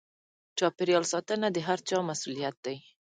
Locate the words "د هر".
1.51-1.79